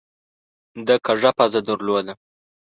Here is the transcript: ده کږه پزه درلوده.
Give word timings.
ده 0.85 0.95
کږه 1.05 1.31
پزه 1.37 1.59
درلوده. 1.67 2.13